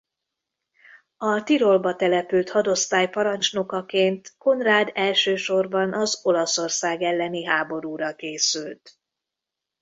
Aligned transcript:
A 1.17 1.43
Tirolban 1.43 1.97
települt 1.97 2.49
hadosztály 2.49 3.09
parancsnokaként 3.09 4.35
Conrad 4.37 4.91
elsősorban 4.93 5.93
az 5.93 6.19
Olaszország 6.23 7.01
elleni 7.01 7.45
háborúra 7.45 8.15
készült. 8.15 8.99